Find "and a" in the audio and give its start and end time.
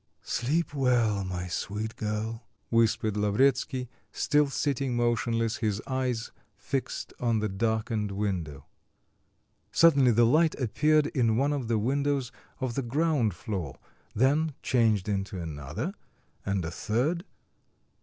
16.47-16.71